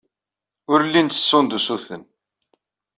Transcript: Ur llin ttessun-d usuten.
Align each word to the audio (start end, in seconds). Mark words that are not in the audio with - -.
Ur 0.71 0.79
llin 0.87 1.07
ttessun-d 1.09 1.51
usuten. 1.57 2.03